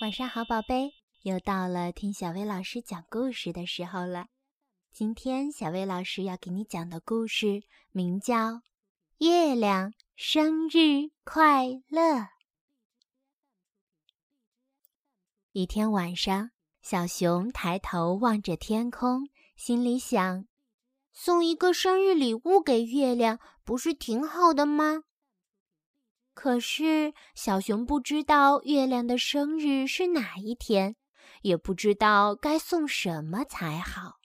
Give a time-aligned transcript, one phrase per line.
[0.00, 4.28] 晚上好，宝贝，又到了听小薇老师讲故事的时候了。
[4.92, 8.34] 今天小薇老师要给你讲的故事名叫
[9.18, 12.00] 《月亮生日快乐》。
[15.50, 20.46] 一天晚上，小熊抬头望着天空，心里想：
[21.12, 25.02] 送一个生日礼物给月亮，不是挺好的吗？
[26.40, 30.94] 可是，小熊不知道月亮的生日是哪一天，
[31.42, 34.20] 也不知道该送什么才好。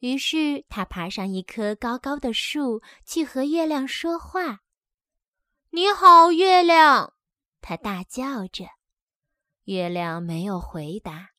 [0.00, 4.62] 于是，他爬上一棵高高的树，去和月亮说话。
[5.70, 7.14] “你好，月亮！”
[7.62, 8.64] 他大叫着。
[9.66, 11.30] 月亮没有回答。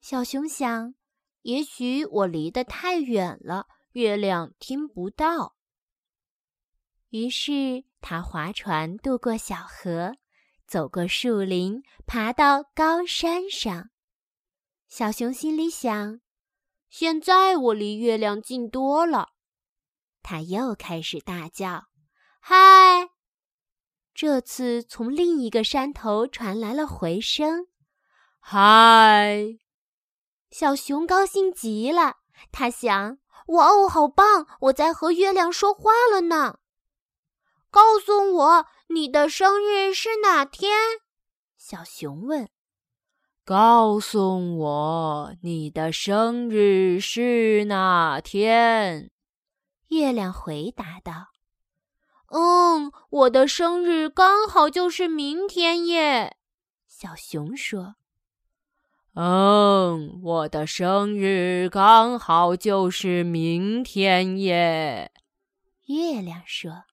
[0.00, 0.94] 小熊想，
[1.42, 5.54] 也许我离得太远了，月亮听不到。
[7.10, 7.84] 于是。
[8.08, 10.14] 他划船渡过小河，
[10.64, 13.90] 走过树林，爬到高山上。
[14.86, 16.20] 小熊心里想
[16.88, 19.30] ：“现在我离月亮近多了。”
[20.22, 21.86] 他又开始大叫
[22.38, 23.08] ：“嗨！”
[24.14, 27.66] 这次从另一个山头传来了回声
[28.38, 29.58] ：“嗨！”
[30.52, 32.18] 小熊高兴极了，
[32.52, 34.46] 他想：“哇哦，好棒！
[34.60, 36.60] 我在和月亮说话了呢。”
[37.76, 40.72] 告诉我你的生日是哪天？
[41.58, 42.48] 小熊问。
[43.44, 49.10] 告诉我你的生日是哪天？
[49.88, 51.32] 月亮回答道。
[52.28, 56.38] 嗯，我的生日刚好就是明天耶。
[56.88, 57.96] 小熊说。
[59.12, 65.12] 嗯，我的生日刚好就是明天耶。
[65.88, 66.84] 月亮说。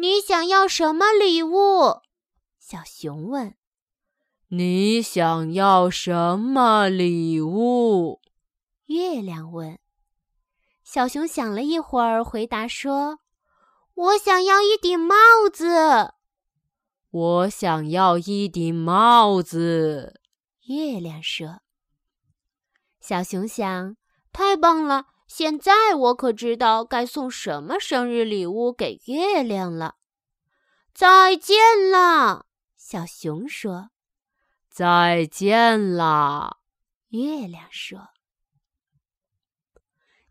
[0.00, 2.02] 你想要什么礼物？
[2.60, 3.56] 小熊问。
[4.46, 8.20] 你想要什么礼物？
[8.86, 9.80] 月亮问。
[10.84, 13.18] 小熊想了一会儿，回答说
[13.94, 15.16] ：“我想要一顶帽
[15.52, 16.14] 子。”
[17.10, 20.20] 我想要一顶帽子。
[20.68, 21.62] 月亮说。
[23.00, 23.96] 小熊想
[24.32, 29.96] ：“太棒了！”现在我可知道该送什么生日礼物给月亮了。
[30.92, 31.56] 再见
[31.92, 32.46] 了，
[32.76, 33.90] 小熊说。
[34.68, 36.56] 再见啦，
[37.10, 38.08] 月亮说。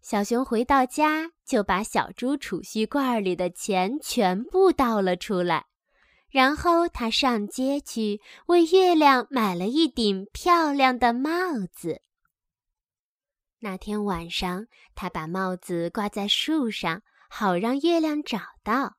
[0.01, 5.67] 小熊回到家，就把小猪储蓄罐里的钱全部倒了出来，
[6.29, 11.29] 然后他上街去为月亮买了一顶漂亮的帽
[11.71, 12.01] 子。
[13.59, 18.97] 那天晚上，他把帽子挂在树上，好让月亮找到。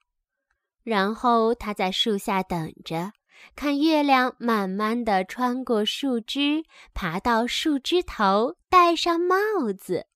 [0.83, 3.13] 然后他在树下等着，
[3.55, 9.37] 看月亮慢慢地穿过树枝，爬到树枝头，戴上帽
[9.79, 10.07] 子。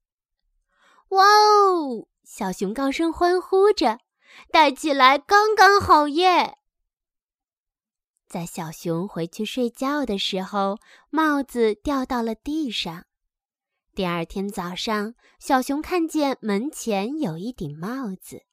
[1.10, 2.08] 哇哦！
[2.24, 3.98] 小熊高声欢呼着，
[4.50, 6.56] 戴起来刚刚好耶！
[8.26, 10.78] 在小熊回去睡觉的时候，
[11.10, 13.04] 帽子掉到了地上。
[13.94, 18.44] 第二天早上，小熊看见门前有一顶帽子。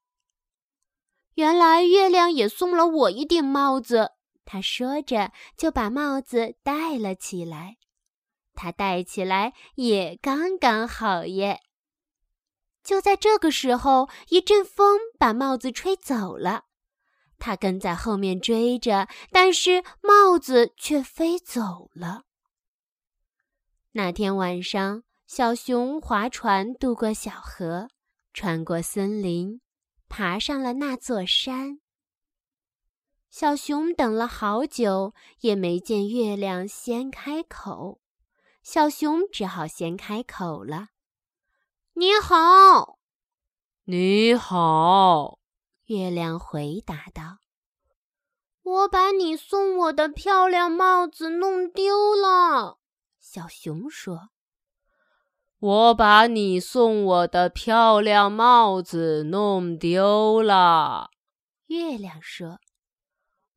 [1.35, 4.11] 原来月亮也送了我一顶帽子。
[4.43, 7.77] 他说着，就把帽子戴了起来。
[8.53, 11.61] 他戴起来也刚刚好耶。
[12.83, 16.65] 就在这个时候，一阵风把帽子吹走了。
[17.37, 22.23] 他跟在后面追着，但是帽子却飞走了。
[23.93, 25.03] 那天晚上。
[25.31, 27.87] 小熊划船渡过小河，
[28.33, 29.61] 穿过森林，
[30.07, 31.81] 爬上了那座山。
[33.29, 38.01] 小熊等了好久，也没见月亮先开口。
[38.63, 40.87] 小熊只好先开口了
[41.93, 42.97] ：“你好，
[43.83, 45.37] 你好。”
[45.85, 47.37] 月亮回答道
[48.63, 52.79] ：“我把你送我的漂亮帽子弄丢了。”
[53.21, 54.31] 小熊说。
[55.59, 61.11] 我把你送我的漂亮帽子弄丢了，
[61.67, 62.61] 月亮说：“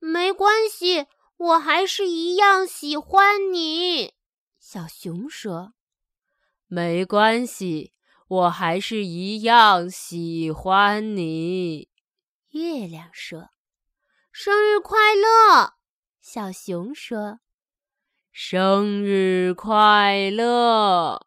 [0.01, 1.07] 没关系，
[1.37, 4.15] 我还是一样喜欢你。”
[4.59, 5.75] 小熊说
[6.67, 7.93] ：“没关系，
[8.27, 11.89] 我还是一样喜欢你。”
[12.51, 13.51] 月亮说
[14.33, 15.75] ：“生日快乐！”
[16.21, 17.39] 小熊说
[18.33, 21.27] ：“生日快乐！”